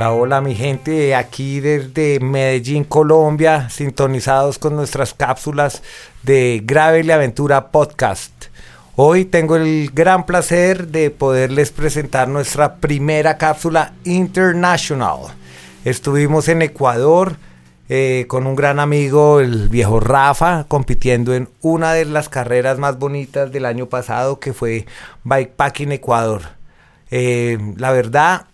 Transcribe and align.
Hola, 0.00 0.12
hola 0.12 0.40
mi 0.40 0.54
gente, 0.54 1.14
aquí 1.14 1.60
desde 1.60 2.20
Medellín, 2.20 2.84
Colombia, 2.84 3.68
sintonizados 3.68 4.58
con 4.58 4.74
nuestras 4.74 5.12
cápsulas 5.12 5.82
de 6.22 6.62
Gravel 6.64 7.10
Aventura 7.10 7.70
Podcast. 7.70 8.32
Hoy 8.96 9.26
tengo 9.26 9.56
el 9.56 9.90
gran 9.92 10.24
placer 10.24 10.86
de 10.88 11.10
poderles 11.10 11.70
presentar 11.70 12.28
nuestra 12.28 12.76
primera 12.76 13.36
cápsula 13.36 13.92
international. 14.04 15.34
Estuvimos 15.84 16.48
en 16.48 16.62
Ecuador 16.62 17.36
eh, 17.90 18.24
con 18.26 18.46
un 18.46 18.56
gran 18.56 18.80
amigo, 18.80 19.40
el 19.40 19.68
viejo 19.68 20.00
Rafa, 20.00 20.64
compitiendo 20.66 21.34
en 21.34 21.50
una 21.60 21.92
de 21.92 22.06
las 22.06 22.30
carreras 22.30 22.78
más 22.78 22.98
bonitas 22.98 23.52
del 23.52 23.66
año 23.66 23.84
pasado 23.84 24.40
que 24.40 24.54
fue 24.54 24.86
Bikepacking 25.24 25.92
Ecuador. 25.92 26.40
Eh, 27.10 27.58
la 27.76 27.90
verdad, 27.92 28.46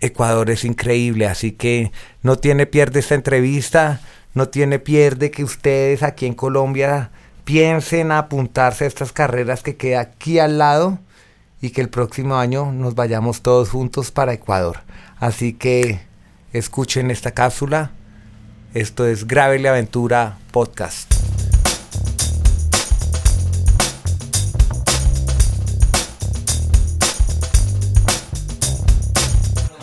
Ecuador 0.00 0.50
es 0.50 0.64
increíble, 0.64 1.26
así 1.26 1.52
que 1.52 1.92
no 2.22 2.36
tiene 2.36 2.66
pierde 2.66 3.00
esta 3.00 3.14
entrevista, 3.14 4.00
no 4.34 4.48
tiene 4.48 4.78
pierde 4.78 5.30
que 5.30 5.44
ustedes 5.44 6.02
aquí 6.02 6.26
en 6.26 6.34
Colombia 6.34 7.10
piensen 7.44 8.12
apuntarse 8.12 8.84
a 8.84 8.88
estas 8.88 9.12
carreras 9.12 9.62
que 9.62 9.76
queda 9.76 10.00
aquí 10.00 10.38
al 10.38 10.58
lado 10.58 10.98
y 11.60 11.70
que 11.70 11.80
el 11.80 11.88
próximo 11.88 12.36
año 12.36 12.72
nos 12.72 12.94
vayamos 12.94 13.40
todos 13.40 13.70
juntos 13.70 14.10
para 14.10 14.34
Ecuador. 14.34 14.80
Así 15.18 15.52
que 15.54 16.00
escuchen 16.52 17.10
esta 17.10 17.30
cápsula. 17.30 17.92
Esto 18.74 19.06
es 19.06 19.26
Grave 19.26 19.66
Aventura 19.68 20.38
Podcast. 20.50 21.15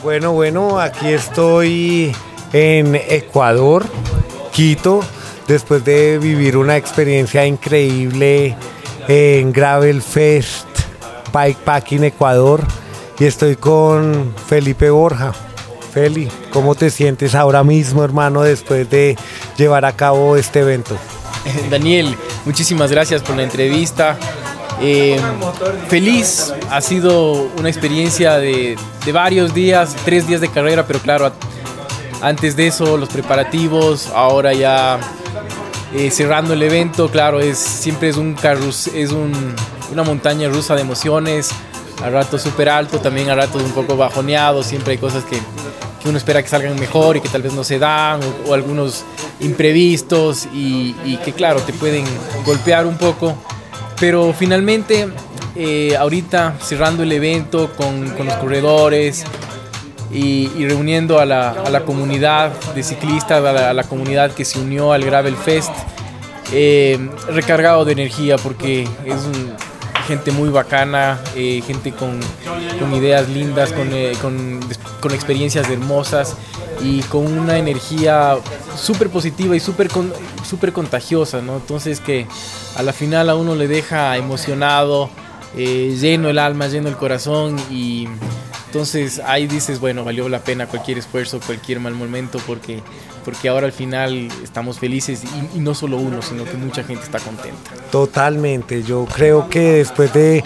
Bueno, 0.03 0.33
bueno, 0.33 0.81
aquí 0.81 1.07
estoy 1.07 2.13
en 2.51 2.93
Ecuador, 2.93 3.85
Quito, 4.51 4.99
después 5.47 5.85
de 5.85 6.17
vivir 6.17 6.57
una 6.57 6.75
experiencia 6.75 7.45
increíble 7.45 8.57
en 9.07 9.53
Gravel 9.53 10.01
Fest 10.01 10.67
Bikepacking 11.33 12.03
Ecuador 12.03 12.61
y 13.17 13.23
estoy 13.23 13.55
con 13.55 14.35
Felipe 14.45 14.89
Borja. 14.89 15.31
Feli, 15.93 16.27
¿cómo 16.51 16.75
te 16.75 16.89
sientes 16.89 17.33
ahora 17.33 17.63
mismo, 17.63 18.03
hermano, 18.03 18.41
después 18.41 18.89
de 18.89 19.17
llevar 19.55 19.85
a 19.85 19.93
cabo 19.93 20.35
este 20.35 20.59
evento? 20.59 20.97
Daniel, 21.71 22.17
muchísimas 22.43 22.91
gracias 22.91 23.21
por 23.21 23.37
la 23.37 23.43
entrevista. 23.43 24.17
Eh, 24.85 25.17
feliz, 25.87 26.53
ha 26.69 26.81
sido 26.81 27.49
una 27.57 27.69
experiencia 27.69 28.37
de, 28.37 28.77
varios 29.13 29.53
días, 29.53 29.95
tres 30.03 30.27
días 30.27 30.41
de 30.41 30.49
carrera, 30.49 30.85
pero 30.85 30.99
claro, 30.99 31.31
antes 32.21 32.57
de 32.57 32.67
eso 32.67 32.97
los 32.97 33.07
preparativos, 33.07 34.07
ahora 34.07 34.51
ya 34.51 34.99
eh, 35.95 36.11
cerrando 36.11 36.51
el 36.51 36.61
evento, 36.63 37.09
claro, 37.09 37.39
es, 37.39 37.57
siempre 37.57 38.09
es, 38.09 38.17
un 38.17 38.33
carrus, 38.33 38.87
es 38.87 39.11
una 39.13 40.03
montaña 40.03 40.49
rusa 40.49 40.75
de 40.75 40.81
emociones, 40.81 41.51
a 42.03 42.09
rato 42.09 42.37
súper 42.37 42.67
alto, 42.67 42.99
también 42.99 43.29
a 43.29 43.35
rato 43.35 43.59
un 43.59 43.71
poco 43.71 43.95
bajoneado, 43.95 44.63
siempre 44.63 44.91
hay 44.91 44.97
cosas 44.97 45.23
que, 45.23 45.37
que, 46.01 46.09
uno 46.09 46.17
espera 46.17 46.43
que 46.43 46.49
salgan 46.49 46.77
mejor 46.77 47.15
y 47.15 47.21
que 47.21 47.29
tal 47.29 47.41
vez 47.41 47.53
no 47.53 47.63
se 47.63 47.79
dan, 47.79 48.19
o, 48.45 48.53
algunos 48.53 49.05
imprevistos 49.39 50.45
y, 50.53 50.93
y 51.05 51.15
que 51.23 51.31
claro, 51.31 51.61
te 51.61 51.71
pueden 51.71 52.03
golpear 52.45 52.85
un 52.85 52.97
poco 52.97 53.37
pero 53.99 54.33
finalmente, 54.33 55.07
eh, 55.55 55.95
ahorita 55.97 56.55
cerrando 56.61 57.03
el 57.03 57.11
evento 57.11 57.71
con, 57.75 58.09
con 58.11 58.25
los 58.25 58.35
corredores 58.35 59.23
y, 60.11 60.47
reuniendo 60.65 61.19
a 61.19 61.25
la, 61.25 61.51
a 61.51 61.69
la, 61.69 61.81
comunidad 61.81 62.51
de 62.73 62.83
ciclistas, 62.83 63.43
a 63.43 63.73
la, 63.73 63.83
comunidad 63.83 64.31
que 64.31 64.45
se 64.45 64.59
unió 64.59 64.93
al 64.93 65.03
Gravel 65.03 65.35
Fest, 65.35 65.71
eh, 66.51 66.99
recargado 67.29 67.83
de 67.85 67.93
energía 67.93 68.37
porque 68.37 68.83
es 69.05 69.27
gente 70.07 70.31
muy 70.31 70.49
bacana, 70.49 71.19
eh, 71.35 71.63
gente 71.65 71.91
con, 71.91 72.19
con, 72.79 72.93
ideas 72.93 73.29
lindas, 73.29 73.71
con, 73.71 73.89
con, 74.21 74.59
con, 75.01 75.13
experiencias 75.13 75.69
hermosas 75.69 76.35
y 76.83 77.01
con 77.03 77.25
una 77.25 77.57
energía 77.57 78.37
súper 78.75 79.09
positiva 79.09 79.55
y 79.55 79.59
súper 79.59 79.87
super 80.47 80.73
contagiosa, 80.73 81.41
¿no? 81.41 81.55
Entonces 81.55 81.99
que 81.99 82.27
a 82.75 82.83
la 82.83 82.91
final 82.91 83.29
a 83.29 83.35
uno 83.35 83.55
le 83.55 83.67
deja 83.67 84.17
emocionado, 84.17 85.09
eh, 85.55 85.95
lleno 85.99 86.29
el 86.29 86.37
alma, 86.37 86.67
lleno 86.67 86.89
el 86.89 86.97
corazón 86.97 87.55
y 87.71 88.07
entonces 88.65 89.21
ahí 89.25 89.47
dices, 89.47 89.79
bueno, 89.79 90.03
valió 90.03 90.27
la 90.27 90.39
pena 90.39 90.67
cualquier 90.67 90.97
esfuerzo, 90.97 91.39
cualquier 91.45 91.79
mal 91.79 91.93
momento 91.93 92.39
porque, 92.45 92.81
porque 93.23 93.47
ahora 93.47 93.67
al 93.67 93.71
final 93.71 94.29
estamos 94.43 94.79
felices 94.79 95.21
y, 95.23 95.57
y 95.57 95.61
no 95.61 95.75
solo 95.75 95.97
uno, 95.97 96.21
sino 96.21 96.43
que 96.43 96.57
mucha 96.57 96.83
gente 96.83 97.03
está 97.03 97.19
contenta. 97.19 97.71
Totalmente, 97.91 98.83
yo 98.83 99.05
creo 99.05 99.47
que 99.47 99.73
después 99.73 100.11
de 100.11 100.43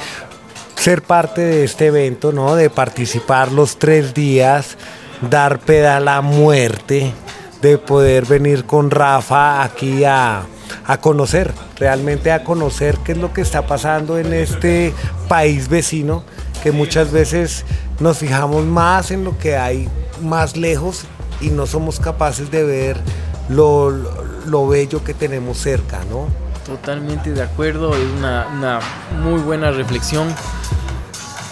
ser 0.75 1.01
parte 1.01 1.41
de 1.41 1.63
este 1.63 1.87
evento, 1.87 2.31
¿no? 2.31 2.55
De 2.55 2.69
participar 2.69 3.51
los 3.51 3.77
tres 3.77 4.13
días, 4.13 4.77
dar 5.21 5.59
pedal 5.59 6.07
a 6.07 6.21
muerte, 6.21 7.13
de 7.61 7.77
poder 7.77 8.25
venir 8.25 8.65
con 8.65 8.91
Rafa 8.91 9.63
aquí 9.63 10.03
a, 10.03 10.43
a 10.85 10.97
conocer, 10.99 11.53
realmente 11.77 12.31
a 12.31 12.43
conocer 12.43 12.97
qué 13.03 13.13
es 13.13 13.17
lo 13.17 13.33
que 13.33 13.41
está 13.41 13.65
pasando 13.65 14.17
en 14.17 14.33
este 14.33 14.93
país 15.27 15.67
vecino, 15.67 16.23
que 16.63 16.71
muchas 16.71 17.11
veces 17.11 17.65
nos 17.99 18.17
fijamos 18.17 18.65
más 18.65 19.11
en 19.11 19.23
lo 19.23 19.37
que 19.37 19.57
hay 19.57 19.89
más 20.21 20.55
lejos 20.55 21.05
y 21.41 21.49
no 21.49 21.65
somos 21.65 21.99
capaces 21.99 22.51
de 22.51 22.63
ver 22.63 22.97
lo, 23.49 23.91
lo 24.45 24.67
bello 24.67 25.03
que 25.03 25.13
tenemos 25.13 25.57
cerca, 25.57 25.99
¿no? 26.09 26.27
Totalmente 26.65 27.31
de 27.31 27.41
acuerdo, 27.41 27.95
es 27.95 28.03
una, 28.17 28.47
una 28.47 28.79
muy 29.23 29.39
buena 29.39 29.71
reflexión. 29.71 30.27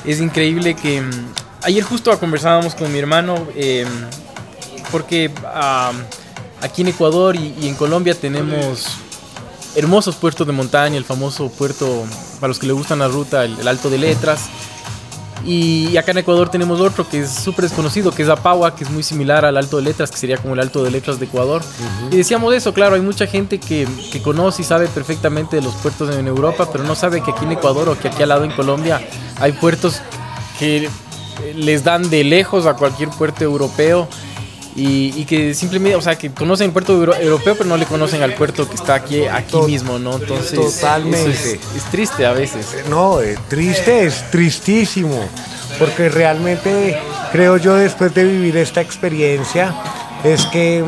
Es 0.04 0.20
increíble 0.20 0.76
que 0.76 1.02
ayer 1.66 1.84
justo 1.84 2.18
conversábamos 2.20 2.76
con 2.76 2.92
mi 2.94 3.00
hermano 3.00 3.48
em, 3.56 3.88
porque 4.92 5.32
aquí 6.62 6.84
en 6.84 6.90
Ecuador 6.90 7.36
y, 7.36 7.68
en 7.68 7.76
Colombia 7.76 8.14
tenemos 8.14 8.88
hermosos 9.76 10.16
puertos 10.16 10.46
de 10.48 10.54
montaña, 10.54 10.96
el 10.96 11.04
famoso 11.04 11.50
puerto, 11.50 12.06
para 12.40 12.50
los 12.50 12.60
que 12.60 12.68
le 12.68 12.74
gustan 12.74 13.00
la 13.00 13.08
ruta, 13.08 13.44
el, 13.44 13.68
Alto 13.68 13.90
de 13.90 13.98
Letras. 13.98 14.46
Y 15.44 15.96
acá 15.98 16.12
en 16.12 16.20
Ecuador 16.20 16.50
tenemos 16.50 16.80
otro 16.80 17.08
que 17.08 17.22
es 17.22 17.30
súper 17.30 17.66
desconocido, 17.66 18.12
que 18.12 18.24
es 18.24 18.30
Apagua, 18.30 18.76
que 18.76 18.84
es 18.84 18.90
muy 18.90 19.04
similar 19.04 19.44
al 19.44 19.58
Alto 19.58 19.78
de 19.78 19.84
Letras, 19.84 20.10
que 20.10 20.18
sería 20.18 20.38
como 20.38 20.54
el 20.54 20.60
Alto 20.60 20.84
de 20.84 20.92
Letras 20.92 21.20
de 21.20 21.26
Ecuador. 21.26 21.62
Y 22.10 22.16
decíamos 22.16 22.54
eso, 22.54 22.74
claro, 22.74 22.96
hay 22.96 23.02
mucha 23.02 23.28
gente 23.28 23.60
que, 23.60 23.88
que, 24.12 24.22
conoce 24.22 24.62
y 24.62 24.66
sabe 24.66 24.88
perfectamente 24.88 25.58
de 25.58 25.62
los 25.62 25.74
puertos 25.76 26.16
en 26.16 26.28
Europa, 26.28 26.70
pero 26.72 26.84
no 26.84 26.96
sabe 26.96 27.22
que 27.22 27.32
aquí 27.32 27.44
en 27.44 27.52
Ecuador 27.52 27.90
o 27.90 28.00
que 28.00 28.08
aquí 28.08 28.24
al 28.24 28.30
lado 28.30 28.44
en 28.44 28.52
Colombia 28.52 29.02
hay 29.40 29.52
puertos 29.52 30.02
que 30.58 30.90
les 31.56 31.84
dan 31.84 32.10
de 32.10 32.24
lejos 32.24 32.66
a 32.66 32.74
cualquier 32.74 33.10
puerto 33.10 33.44
europeo 33.44 34.08
y, 34.78 35.24
que 35.24 35.54
simplemente, 35.54 35.96
o 35.96 36.02
sea, 36.02 36.18
que 36.18 36.32
conocen 36.32 36.68
el 36.68 36.74
puerto 36.74 37.02
europeo, 37.02 37.56
pero 37.56 37.70
no 37.70 37.78
le 37.78 37.86
conocen 37.86 38.22
al 38.22 38.34
puerto 38.34 38.68
que 38.68 38.76
está 38.76 38.96
aquí, 38.96 39.26
aquí 39.26 39.58
mismo, 39.62 40.00
¿no? 40.00 40.18
Entonces, 40.18 40.60
totalmente. 40.60 41.60
Es, 41.76 41.84
triste 41.92 42.26
a 42.26 42.34
veces. 42.34 42.84
No, 42.90 43.22
eh, 43.22 43.38
triste, 43.48 44.06
es 44.06 44.30
tristísimo, 44.32 45.30
porque 45.80 46.10
realmente 46.10 47.00
creo 47.32 47.56
yo 47.56 47.76
después 47.76 48.14
de 48.14 48.26
vivir 48.26 48.58
esta 48.58 48.82
experiencia, 48.82 49.74
es 50.26 50.46
que 50.48 50.84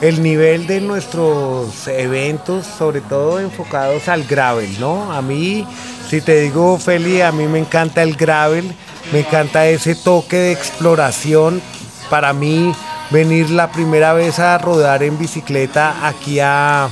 el 0.00 0.22
nivel 0.22 0.66
de 0.66 0.80
nuestros 0.80 1.86
eventos, 1.88 2.66
sobre 2.66 3.02
todo 3.02 3.40
enfocados 3.40 4.08
al 4.08 4.24
gravel, 4.24 4.80
¿no? 4.80 5.12
A 5.12 5.20
mí, 5.20 5.66
si 6.12 6.20
te 6.20 6.42
digo, 6.42 6.78
Feli, 6.78 7.22
a 7.22 7.32
mí 7.32 7.46
me 7.46 7.58
encanta 7.58 8.02
el 8.02 8.16
gravel, 8.16 8.70
me 9.14 9.20
encanta 9.20 9.66
ese 9.66 9.94
toque 9.94 10.36
de 10.36 10.52
exploración. 10.52 11.62
Para 12.10 12.34
mí, 12.34 12.74
venir 13.08 13.48
la 13.48 13.72
primera 13.72 14.12
vez 14.12 14.38
a 14.38 14.58
rodar 14.58 15.02
en 15.02 15.18
bicicleta 15.18 16.06
aquí 16.06 16.38
a, 16.38 16.90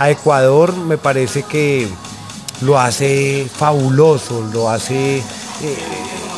Ecuador 0.00 0.76
me 0.76 0.98
parece 0.98 1.44
que 1.44 1.88
lo 2.60 2.78
hace 2.78 3.46
fabuloso, 3.50 4.46
lo 4.52 4.68
hace 4.68 5.16
eh, 5.16 5.22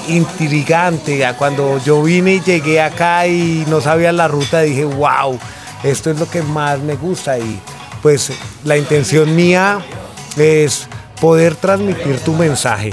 intrigante. 0.07 1.29
Cuando 1.37 1.79
yo 1.79 2.01
vine 2.01 2.35
y 2.35 2.41
llegué 2.43 2.81
acá 2.81 3.27
y 3.27 3.65
no 3.67 3.81
sabía 3.81 4.13
la 4.13 4.29
ruta, 4.29 4.61
dije, 4.61 4.85
wow, 4.85 5.37
esto 5.83 6.13
es 6.13 6.21
lo 6.21 6.31
que 6.31 6.43
más 6.43 6.79
me 6.79 6.95
gusta. 6.95 7.41
Y 7.41 7.61
pues 8.03 8.31
la 8.63 8.77
intención 8.77 9.35
mía 9.35 9.81
es 10.37 10.87
poder 11.21 11.55
transmitir 11.55 12.19
tu 12.21 12.33
mensaje 12.35 12.93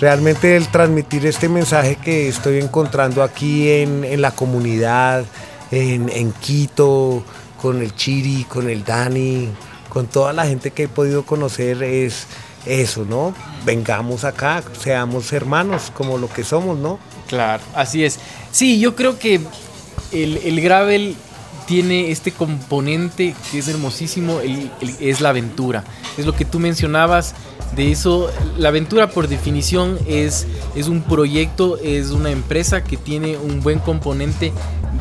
realmente 0.00 0.56
el 0.56 0.68
transmitir 0.68 1.24
este 1.26 1.48
mensaje 1.48 1.96
que 1.96 2.28
estoy 2.28 2.58
encontrando 2.58 3.22
aquí 3.22 3.70
en, 3.70 4.20
la 4.20 4.32
comunidad, 4.32 5.24
en, 5.70 6.32
Quito, 6.40 7.24
con 7.60 7.80
el 7.80 7.94
Chiri, 7.94 8.44
con 8.44 8.68
el 8.68 8.84
Dani, 8.84 9.48
con 9.88 10.06
toda 10.06 10.32
la 10.32 10.46
gente 10.46 10.72
que 10.72 10.84
he 10.84 10.88
podido 10.88 11.24
conocer, 11.24 11.82
es 11.82 12.26
eso, 12.66 13.04
¿no? 13.04 13.34
Vengamos 13.64 14.24
acá, 14.24 14.62
seamos 14.78 15.32
hermanos 15.32 15.90
como 15.94 16.18
lo 16.18 16.28
que 16.28 16.44
somos, 16.44 16.78
¿no? 16.78 16.98
Claro, 17.28 17.62
así 17.74 18.04
es. 18.04 18.18
Sí, 18.50 18.78
yo 18.78 18.94
creo 18.94 19.18
que 19.18 19.40
el, 20.12 20.36
el 20.38 20.60
gravel 20.60 21.16
tiene 21.66 22.10
este 22.10 22.32
componente 22.32 23.34
que 23.50 23.58
es 23.58 23.68
hermosísimo, 23.68 24.40
es 25.00 25.20
la 25.20 25.30
aventura. 25.30 25.84
Es 26.18 26.26
lo 26.26 26.34
que 26.34 26.44
tú 26.44 26.58
mencionabas, 26.58 27.34
de 27.74 27.90
eso, 27.90 28.30
la 28.56 28.68
aventura 28.68 29.10
por 29.10 29.26
definición 29.28 29.98
es, 30.06 30.46
es 30.76 30.86
un 30.88 31.02
proyecto, 31.02 31.78
es 31.78 32.10
una 32.10 32.30
empresa 32.30 32.84
que 32.84 32.96
tiene 32.96 33.36
un 33.36 33.60
buen 33.60 33.80
componente 33.80 34.52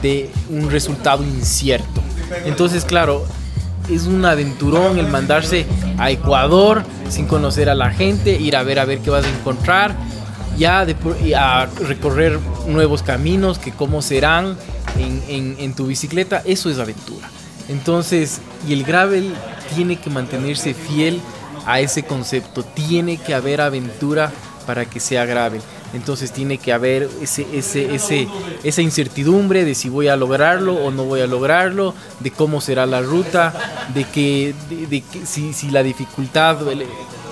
de 0.01 0.31
un 0.50 0.71
resultado 0.71 1.24
incierto. 1.24 2.01
Entonces, 2.45 2.83
claro, 2.83 3.25
es 3.92 4.06
un 4.06 4.25
aventurón 4.25 4.98
el 4.98 5.07
mandarse 5.07 5.65
a 5.98 6.10
Ecuador 6.10 6.83
sin 7.10 7.27
conocer 7.27 7.69
a 7.69 7.75
la 7.75 7.92
gente, 7.92 8.39
ir 8.39 8.56
a 8.56 8.63
ver 8.63 8.80
a 8.80 8.86
ver 8.86 9.00
qué 9.00 9.10
vas 9.10 9.25
a 9.25 9.30
encontrar, 9.30 9.95
ya 10.57 10.86
de, 10.86 10.95
a 11.36 11.68
recorrer 11.88 12.39
nuevos 12.68 13.04
caminos, 13.04 13.60
que 13.60 13.71
cómo 13.71 14.01
serán 14.01 14.57
en, 14.98 15.74
tu 15.74 15.88
bicicleta, 15.88 16.42
eso 16.45 16.69
es 16.69 16.80
aventura. 16.80 17.30
Entonces, 17.69 18.42
y 18.68 18.74
el 18.74 18.84
gravel 18.84 19.34
tiene 19.75 19.98
que 19.98 20.10
mantenerse 20.10 20.74
fiel 20.74 21.22
a 21.66 21.80
ese 21.80 22.04
concepto. 22.04 22.63
Tiene 22.63 23.18
que 23.18 23.34
haber 23.34 23.62
aventura 23.62 24.31
para 24.66 24.86
que 24.86 25.00
sea 25.00 25.25
grave. 25.25 25.62
Entonces 25.94 26.31
tiene 26.31 26.57
que 26.57 26.74
haber 26.74 27.07
ese, 27.22 27.45
ese, 27.54 27.94
ese, 27.94 28.28
esa 28.63 28.81
incertidumbre 28.81 29.63
de 29.63 29.75
si 29.75 29.90
voy 29.90 30.07
a 30.07 30.16
lograrlo 30.16 30.74
o 30.74 30.90
no 30.90 31.06
voy 31.06 31.22
a 31.22 31.28
lograrlo, 31.28 31.94
de 32.19 32.31
cómo 32.31 32.62
será 32.62 32.88
la 32.88 33.01
ruta, 33.01 33.54
de 33.94 34.04
que, 34.06 34.56
de, 34.69 35.04
si, 35.25 35.54
si, 35.54 35.69
la 35.69 35.84
dificultad 35.84 36.57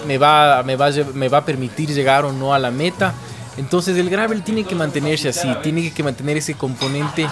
me 0.07 0.17
va, 0.19 0.61
me, 0.61 0.75
va, 0.75 0.91
me 1.13 1.27
va 1.27 1.39
a 1.39 1.45
permitir 1.45 1.89
llegar 1.89 2.23
o 2.23 2.31
no 2.31 2.53
a 2.53 2.59
la 2.59 2.69
meta. 2.69 3.15
Entonces 3.57 3.97
el 3.97 4.09
gravel 4.09 4.43
tiene 4.43 4.63
que 4.63 4.75
mantenerse 4.75 5.29
así, 5.29 5.47
tiene 5.61 5.91
que 5.91 6.03
mantener 6.03 6.37
ese 6.37 6.53
componente 6.53 7.27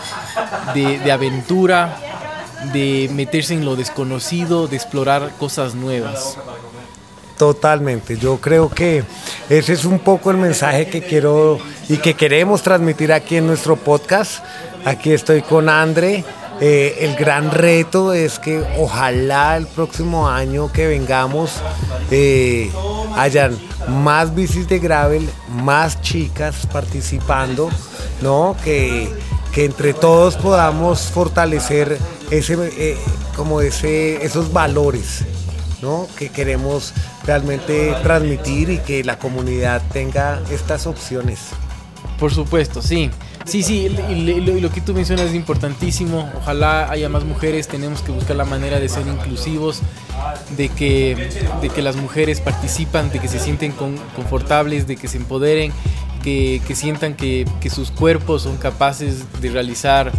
de, 0.73 1.11
aventura, 1.11 1.97
de 2.73 3.09
meterse 3.13 3.53
en 3.53 3.65
lo 3.65 3.75
desconocido, 3.75 4.67
de 4.67 4.75
explorar 4.75 5.31
cosas 5.37 5.75
nuevas. 5.75 6.37
Totalmente, 7.37 8.17
yo 8.17 8.37
creo 8.37 8.69
que 8.69 9.05
ese 9.49 9.71
es 9.71 9.85
un 9.85 9.99
poco 9.99 10.29
el 10.29 10.37
mensaje 10.37 10.87
que 10.87 11.01
quiero 11.01 11.57
y 11.87 11.97
que 11.97 12.13
queremos 12.13 12.61
transmitir 12.61 13.13
aquí 13.13 13.37
en 13.37 13.47
nuestro 13.47 13.77
podcast. 13.77 14.43
Aquí 14.83 15.13
estoy 15.13 15.41
con 15.41 15.69
André. 15.69 16.25
Eh, 16.61 16.97
el 16.99 17.15
gran 17.15 17.51
reto 17.51 18.11
es 18.11 18.37
que 18.37 18.61
ojalá 18.77 19.55
el 19.55 19.65
próximo 19.67 20.27
año 20.27 20.69
que 20.69 20.87
vengamos 20.87 21.53
eh, 22.11 22.69
hayan 23.15 23.57
más 23.87 24.33
bicis 24.33 24.67
de 24.67 24.79
gravel, 24.79 25.29
más 25.63 26.01
chicas 26.01 26.67
participando, 26.71 27.69
¿no? 28.21 28.55
Que, 28.63 29.09
que 29.53 29.65
entre 29.65 29.93
todos 29.93 30.35
podamos 30.35 31.01
fortalecer 31.01 31.97
ese, 32.31 32.57
eh, 32.77 32.97
como 33.35 33.61
ese, 33.61 34.23
esos 34.23 34.53
valores 34.53 35.25
¿no? 35.81 36.07
que 36.17 36.29
queremos 36.29 36.93
realmente 37.25 37.95
transmitir 38.03 38.69
y 38.69 38.77
que 38.79 39.03
la 39.03 39.17
comunidad 39.17 39.81
tenga 39.91 40.41
estas 40.51 40.87
opciones. 40.87 41.39
Por 42.19 42.33
supuesto, 42.33 42.81
sí. 42.81 43.09
Sí, 43.49 43.63
sí, 43.63 43.87
y 44.09 44.41
lo, 44.61 44.69
que 44.69 44.79
tú 44.79 44.93
mencionas 44.93 45.27
es 45.27 45.33
importantísimo. 45.33 46.29
Ojalá 46.37 46.91
haya 46.91 47.09
más 47.09 47.23
mujeres, 47.23 47.67
tenemos 47.67 48.03
que 48.03 48.11
buscar 48.11 48.35
la 48.35 48.45
manera 48.45 48.79
de 48.79 48.87
ser 48.87 49.07
inclusivos, 49.07 49.81
de 50.55 50.69
que, 50.69 51.31
de 51.59 51.69
que 51.69 51.81
las 51.81 51.95
mujeres 51.95 52.41
participan, 52.41 53.09
de 53.09 53.17
que 53.17 53.27
se 53.27 53.39
sienten 53.39 53.71
confortables, 53.71 54.85
de 54.85 54.97
que 54.97 55.07
se 55.07 55.17
empoderen, 55.17 55.71
que, 56.23 56.61
que 56.67 56.75
sientan 56.75 57.15
que, 57.15 57.47
que 57.59 57.71
sus 57.71 57.89
cuerpos 57.89 58.43
son 58.43 58.57
capaces 58.57 59.23
de 59.41 59.49
realizar 59.49 60.11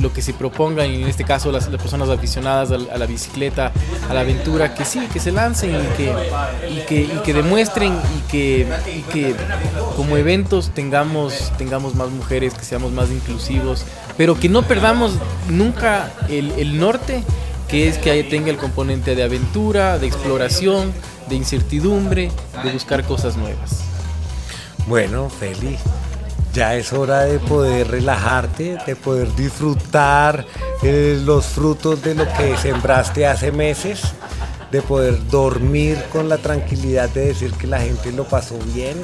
lo 0.00 0.12
que 0.12 0.22
se 0.22 0.32
propongan, 0.32 0.90
y 0.90 1.02
en 1.02 1.08
este 1.08 1.24
caso 1.24 1.52
las, 1.52 1.68
personas 1.68 2.08
aficionadas 2.08 2.72
a, 2.72 2.98
la 2.98 3.06
bicicleta, 3.06 3.72
a 4.08 4.14
la 4.14 4.20
aventura, 4.20 4.74
que 4.74 4.84
sí, 4.84 5.00
que 5.12 5.20
se 5.20 5.32
lancen 5.32 5.70
y 5.70 5.96
que, 5.96 6.12
y 6.68 6.86
que, 6.86 7.00
y 7.02 7.20
que 7.24 7.34
demuestren 7.34 7.92
y 7.92 8.30
que, 8.30 8.66
y 8.96 9.02
que 9.12 9.34
como 9.94 10.16
eventos 10.16 10.70
tengamos, 10.74 11.52
tengamos 11.58 11.94
más 11.94 12.10
mujeres, 12.10 12.54
que 12.54 12.64
seamos 12.64 12.92
más 12.92 13.10
inclusivos, 13.10 13.84
pero 14.16 14.38
que 14.38 14.48
no 14.48 14.62
perdamos 14.62 15.12
nunca 15.48 16.12
el, 16.28 16.52
el 16.52 16.78
norte, 16.78 17.22
que 17.68 17.88
es 17.88 17.98
que 17.98 18.22
tenga 18.24 18.50
el 18.50 18.56
componente 18.56 19.14
de 19.14 19.22
aventura, 19.22 19.98
de 19.98 20.06
exploración, 20.06 20.92
de 21.28 21.36
incertidumbre, 21.36 22.30
de 22.62 22.72
buscar 22.72 23.04
cosas 23.04 23.36
nuevas. 23.36 23.80
Bueno, 24.86 25.30
feliz 25.30 25.80
ya 26.52 26.74
es 26.74 26.92
hora 26.92 27.22
de 27.22 27.38
poder 27.38 27.88
relajarte, 27.88 28.76
de 28.86 28.96
poder 28.96 29.34
disfrutar 29.34 30.46
eh, 30.82 31.18
los 31.24 31.46
frutos 31.46 32.02
de 32.02 32.14
lo 32.14 32.30
que 32.34 32.56
sembraste 32.56 33.26
hace 33.26 33.52
meses, 33.52 34.02
de 34.72 34.80
poder 34.82 35.28
dormir 35.28 36.02
con 36.10 36.28
la 36.30 36.38
tranquilidad 36.38 37.10
de 37.10 37.26
decir 37.26 37.52
que 37.52 37.66
la 37.66 37.80
gente 37.80 38.10
lo 38.10 38.24
pasó 38.24 38.58
bien 38.74 38.96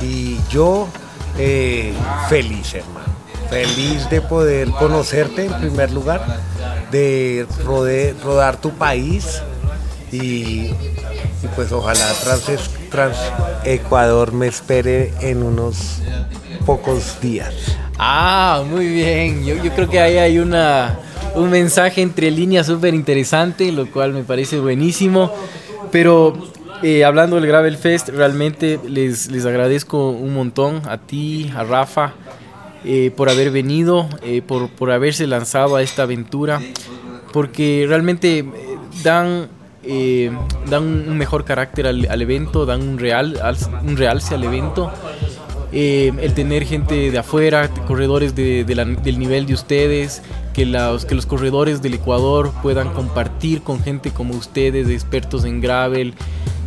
y 0.00 0.38
yo 0.48 0.88
eh, 1.36 1.92
feliz 2.28 2.72
hermano, 2.74 3.12
feliz 3.50 4.08
de 4.10 4.20
poder 4.20 4.70
conocerte 4.70 5.46
en 5.46 5.52
primer 5.54 5.90
lugar, 5.90 6.24
de 6.92 7.46
rodar 8.22 8.60
tu 8.60 8.70
país 8.70 9.42
y, 10.12 10.70
pues 11.56 11.72
ojalá 11.72 12.06
trans 12.90 13.18
Ecuador 13.64 14.32
me 14.32 14.46
espere 14.46 15.12
en 15.20 15.42
unos 15.42 16.00
pocos 16.64 17.20
días. 17.20 17.54
Ah, 17.98 18.62
muy 18.68 18.86
bien. 18.86 19.44
Yo, 19.44 19.56
creo 19.74 19.88
que 19.88 20.00
ahí 20.00 20.16
hay 20.18 20.38
una, 20.38 20.98
un 21.34 21.50
mensaje 21.50 22.02
entre 22.02 22.30
líneas 22.30 22.66
súper 22.66 22.94
interesante, 22.94 23.72
lo 23.72 23.90
cual 23.90 24.12
me 24.12 24.22
parece 24.22 24.60
buenísimo. 24.60 25.32
Pero 25.90 26.34
eh, 26.82 27.04
hablando 27.04 27.36
del 27.36 27.46
Gravel 27.46 27.76
Fest, 27.76 28.08
realmente 28.08 28.78
les, 28.86 29.30
les 29.30 29.46
agradezco 29.46 30.10
un 30.10 30.34
montón 30.34 30.82
a 30.88 30.98
ti, 30.98 31.50
a 31.56 31.64
Rafa, 31.64 32.14
eh, 32.84 33.12
por 33.16 33.28
haber 33.28 33.50
venido, 33.50 34.08
eh, 34.22 34.42
por, 34.42 34.68
por 34.68 34.90
haberse 34.90 35.26
lanzado 35.26 35.76
a 35.76 35.82
esta 35.82 36.04
aventura, 36.04 36.60
porque 37.32 37.84
realmente 37.88 38.44
dan 39.02 39.48
dan 40.68 41.08
un 41.08 41.16
mejor 41.16 41.46
carácter 41.46 41.86
al, 41.86 42.06
al, 42.10 42.20
evento, 42.20 42.66
dan 42.66 42.82
un, 42.82 42.98
real, 42.98 43.40
un 43.86 43.96
realce 43.96 44.34
al 44.34 44.44
evento 44.44 44.92
eh, 45.72 46.12
el 46.20 46.32
tener 46.32 46.64
gente 46.64 47.10
de 47.10 47.18
afuera, 47.18 47.68
corredores 47.86 48.34
de, 48.34 48.64
del 48.64 49.18
nivel 49.18 49.46
de 49.46 49.54
ustedes, 49.54 50.22
que 50.54 50.64
los, 50.64 51.04
que 51.04 51.14
los 51.14 51.26
corredores 51.26 51.82
del 51.82 51.94
Ecuador 51.94 52.52
puedan 52.62 52.92
compartir 52.94 53.62
con 53.62 53.82
gente 53.82 54.10
como 54.10 54.34
ustedes, 54.34 54.88
expertos 54.88 55.44
en 55.44 55.60
gravel, 55.60 56.14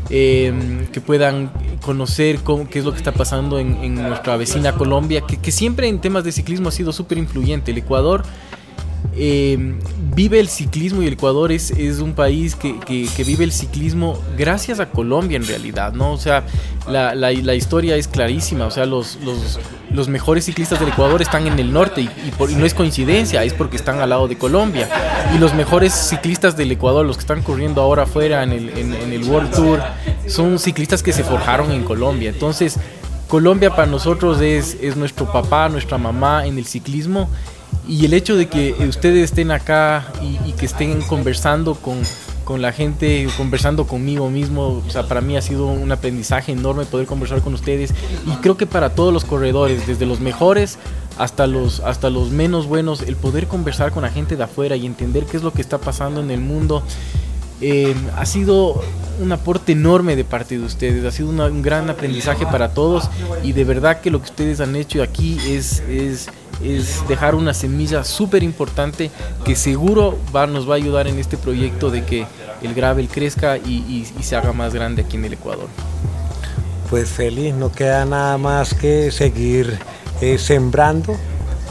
em, 0.10 0.86
que 0.88 1.01
puedan 1.01 1.51
conocer 1.81 2.39
cómo, 2.43 2.70
qué 2.70 2.79
es 2.79 2.86
lo 2.86 2.91
que 2.91 2.98
está 2.98 3.12
pasando 3.12 3.58
en, 3.58 3.96
nuestra 3.96 4.38
vecina 4.38 4.74
Colombia, 4.74 5.22
que, 5.22 5.38
que, 5.38 5.51
siempre 5.51 5.88
en 5.88 6.00
temas 6.00 6.24
de 6.24 6.31
ciclismo 6.31 6.70
ha 6.70 6.72
sido 6.72 6.93
súper 6.93 7.17
influyente. 7.17 7.72
El 7.72 7.79
Ecuador 7.79 8.24
eh, 9.13 9.75
vive 10.15 10.39
el 10.39 10.48
ciclismo 10.48 11.01
y 11.01 11.08
el 11.08 11.13
Ecuador 11.13 11.51
es, 11.51 11.72
es 11.72 12.00
un 12.00 12.13
país 12.13 12.55
que, 12.55 12.79
que, 12.79 13.24
vive 13.24 13.43
el 13.43 13.51
ciclismo 13.51 14.17
gracias 14.38 14.79
a 14.79 14.89
Colombia 14.89 15.36
en 15.38 15.46
realidad, 15.46 15.93
¿no? 15.93 16.13
O 16.13 16.17
sea, 16.17 16.46
la, 16.88 17.13
la, 17.15 17.53
historia 17.53 17.96
es 17.96 18.08
clarísima, 18.08 18.65
o 18.65 18.72
sea, 18.72 18.86
los, 18.86 19.17
los, 19.24 19.60
los, 19.91 20.08
mejores 20.08 20.46
ciclistas 20.46 20.79
del 20.79 20.89
Ecuador 20.89 21.22
están 21.22 21.46
en 21.48 21.60
el 21.60 21.74
norte 21.74 22.01
y, 22.01 22.10
no 22.55 22.65
es 22.65 22.74
coincidencia, 22.74 23.43
es 23.43 23.53
porque 23.53 23.75
están 23.75 24.00
al 24.00 24.10
lado 24.10 24.27
de 24.27 24.38
Colombia. 24.38 24.89
Y 25.36 25.38
los 25.38 25.53
mejores 25.53 25.93
ciclistas 25.93 26.55
del 26.55 26.72
Ecuador, 26.72 27.05
los 27.05 27.17
que 27.17 27.22
están 27.22 27.41
corriendo 27.41 27.81
ahora 27.81 28.03
afuera 28.03 28.43
en 28.43 28.51
el, 28.51 28.70
en 28.70 29.13
el 29.13 29.24
World 29.25 29.53
Tour, 29.53 29.81
son 30.27 30.58
ciclistas 30.60 31.03
que 31.03 31.13
se 31.13 31.24
forjaron 31.24 31.72
en 31.72 31.84
Colombia. 31.84 32.29
Entonces, 32.29 32.77
Colombia 33.32 33.70
para 33.70 33.88
nosotros 33.88 34.42
es, 34.42 34.78
es 34.82 34.98
nuestro 34.98 35.32
papá, 35.32 35.70
nuestra 35.70 35.98
mamá 35.98 36.46
en 36.46 36.58
el 36.58 36.66
ciclismo 36.66 37.30
y 37.88 38.04
el 38.04 38.14
hecho 38.14 38.36
de 38.36 38.50
que 38.50 38.74
ustedes 38.90 39.24
estén 39.24 39.52
acá 39.52 40.12
y, 40.22 40.52
que 40.52 40.66
estén 40.66 41.02
conversando 41.04 41.76
con, 41.76 42.02
con, 42.44 42.62
la 42.62 42.74
gente, 42.74 43.30
conversando 43.38 43.88
conmigo 43.88 44.30
mismo, 44.30 44.84
o 44.86 44.90
sea, 44.90 45.08
para 45.08 45.22
mí 45.22 45.38
ha 45.38 45.42
sido 45.42 45.68
un 45.68 45.90
aprendizaje 45.94 46.52
enorme 46.52 46.84
poder 46.84 47.08
conversar 47.08 47.40
con 47.40 47.54
ustedes 47.54 47.94
y 48.28 48.32
creo 48.42 48.58
que 48.58 48.68
para 48.68 48.96
todos 48.96 49.14
los 49.14 49.24
corredores, 49.24 49.88
desde 49.88 50.06
los 50.06 50.20
mejores 50.20 50.78
hasta 51.18 51.48
los, 51.48 51.80
hasta 51.80 52.10
los 52.10 52.32
menos 52.32 52.68
buenos, 52.68 53.02
el 53.02 53.16
poder 53.16 53.48
conversar 53.48 53.94
con 53.94 54.04
la 54.04 54.10
gente 54.10 54.36
de 54.36 54.44
afuera 54.44 54.76
y 54.76 54.86
entender 54.86 55.24
qué 55.26 55.38
es 55.38 55.44
lo 55.44 55.54
que 55.54 55.62
está 55.62 55.78
pasando 55.78 56.20
en 56.20 56.32
el 56.32 56.42
mundo. 56.42 56.84
Eh, 57.62 57.96
ha 58.18 58.25
sido 58.25 58.82
un 59.22 59.32
aporte 59.32 59.74
enorme 59.74 60.15
de 60.15 60.24
parte 60.24 60.58
de 60.58 60.65
ustedes, 60.65 61.06
ha 61.06 61.12
sido 61.12 61.30
un 61.30 61.62
gran 61.62 61.89
aprendizaje 61.89 62.46
para 62.46 62.74
todos 62.74 63.10
y 63.44 63.53
de 63.53 63.63
verdad 63.63 64.01
que 64.01 64.10
lo 64.10 64.20
que 64.20 64.25
ustedes 64.25 64.60
han 64.60 64.75
hecho 64.75 65.03
aquí 65.03 65.39
es, 65.48 65.82
es 65.82 66.27
es 66.63 67.08
dejar 67.08 67.36
una 67.36 67.53
semilla 67.53 68.03
súper 68.03 68.44
importante 68.44 69.10
que 69.44 69.56
seguro 69.56 70.18
va, 70.36 70.48
nos 70.48 70.70
va 70.70 70.74
a 70.74 70.77
ayudar 70.77 71.08
en 71.08 71.18
este 71.20 71.38
proyecto 71.38 71.89
de 71.89 72.03
que 72.03 72.25
el 72.62 72.74
gravel 72.74 73.08
crezca 73.08 73.58
y, 73.58 74.06
y 74.18 74.24
se 74.24 74.36
haga 74.36 74.53
más 74.53 74.74
grande 74.74 75.01
aquí 75.01 75.18
en 75.18 75.25
el 75.25 75.34
Ecuador. 75.34 75.68
Pues 76.89 77.10
feliz, 77.10 77.53
no 77.53 77.72
queda 77.72 78.06
nada 78.06 78.38
más 78.38 78.74
que 78.74 79.12
seguir 79.12 79.80
eh, 80.20 80.38
sembrando, 80.38 81.15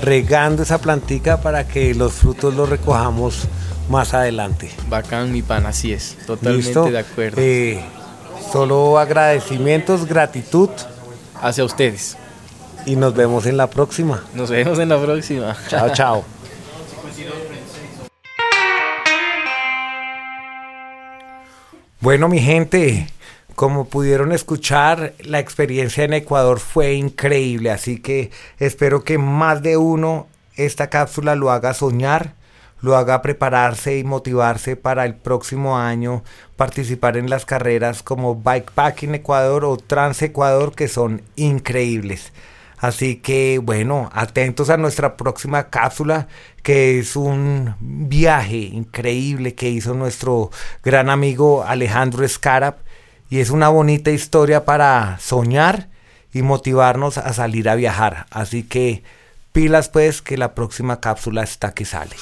regando 0.03 0.63
esa 0.63 0.79
plantica 0.79 1.41
para 1.41 1.69
que 1.69 1.95
los 1.95 2.15
frutos 2.15 2.55
los 2.55 2.69
recojamos 2.69 3.47
más 3.91 4.15
adelante. 4.15 4.71
Bacán, 4.89 5.33
mi 5.33 5.43
pan, 5.43 5.67
así 5.67 5.93
es, 5.93 6.17
totalmente 6.25 6.93
de 6.93 6.99
acuerdo. 6.99 7.37
Eh, 7.41 7.85
solo 8.53 8.99
agradecimientos, 8.99 10.07
gratitud. 10.07 10.71
Hacia 11.43 11.65
ustedes. 11.65 12.19
Y 12.85 12.97
nos 12.97 13.15
vemos 13.15 13.47
en 13.47 13.57
la 13.57 13.69
próxima. 13.69 14.23
Nos 14.35 14.51
vemos 14.51 14.79
en 14.79 14.91
la 14.91 15.03
próxima. 15.03 15.57
Chao, 15.69 15.89
chao. 15.95 16.25
Bueno, 22.01 22.29
mi 22.29 22.41
gente, 22.41 23.09
como 23.55 23.87
pudieron 23.87 24.33
escuchar, 24.33 25.15
la 25.21 25.39
experiencia 25.39 26.05
en 26.05 26.13
Ecuador 26.13 26.61
fue 26.61 26.93
increíble, 26.93 27.71
así 27.71 28.01
que 28.01 28.31
espero 28.59 29.03
que 29.03 29.19
más 29.19 29.63
de 29.63 29.77
uno 29.77 30.29
esta 30.57 30.89
cápsula 30.91 31.35
lo 31.35 31.51
haga 31.51 31.75
soñar, 31.75 32.35
lo 32.81 32.97
haga 32.97 33.23
prepararse 33.23 33.99
y 33.99 34.05
motivarse 34.05 34.77
para 34.77 35.05
el 35.05 35.15
próximo 35.15 35.79
año 35.79 36.23
participar 36.57 37.17
en 37.17 37.31
las 37.31 37.45
carreras 37.45 38.03
como 38.03 38.35
Bikepacking 38.37 39.15
Ecuador 39.15 39.65
o 39.65 39.77
Trans 39.77 40.23
Ecuador 40.23 40.75
que 40.75 40.89
son 40.89 41.23
increíbles. 41.37 42.33
Así 42.81 43.17
que 43.17 43.61
bueno, 43.63 44.09
atentos 44.15 44.71
a 44.71 44.79
nuestra 44.79 45.19
próxima 45.19 45.69
cápsula, 45.69 46.29
que 46.63 46.99
es 46.99 47.15
un 47.15 47.75
viaje 47.79 48.57
increíble 48.57 49.55
que 49.55 49.69
hizo 49.69 49.93
nuestro 49.93 50.51
gran 50.83 51.11
amigo 51.11 51.63
Alejandro 51.63 52.27
Scarab. 52.27 52.77
Y 53.29 53.39
es 53.41 53.51
una 53.51 53.69
bonita 53.69 54.11
historia 54.11 54.65
para 54.65 55.19
soñar 55.21 55.89
y 56.33 56.43
motivarnos 56.43 57.19
a 57.19 57.33
salir 57.35 57.69
a 57.69 57.75
viajar. 57.75 58.27
Así 58.31 58.63
que 58.63 59.05
pilas 59.53 59.91
pues 59.91 60.23
que 60.23 60.39
la 60.39 60.55
próxima 60.55 61.01
cápsula 61.01 61.43
está 61.43 61.73
que 61.73 61.85
sale. 61.85 62.17